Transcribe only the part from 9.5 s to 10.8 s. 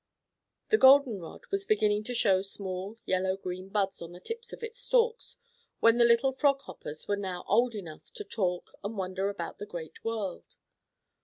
the great world.